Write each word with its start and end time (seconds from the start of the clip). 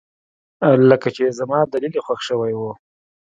لکه 0.89 1.07
چې 1.15 1.23
زما 1.39 1.59
دليل 1.73 1.93
يې 1.97 2.01
خوښ 2.05 2.19
شوى 2.27 2.53
و. 2.57 2.61